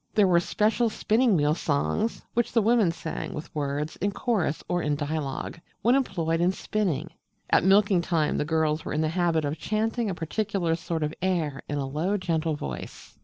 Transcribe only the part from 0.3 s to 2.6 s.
special spinning wheel songs, which